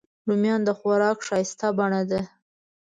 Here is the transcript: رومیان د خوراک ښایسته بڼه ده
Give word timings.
رومیان 0.27 0.61
د 0.65 0.69
خوراک 0.79 1.17
ښایسته 1.27 1.67
بڼه 1.77 2.01
ده 2.09 2.21